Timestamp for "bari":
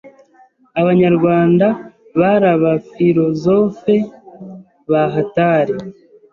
2.19-2.47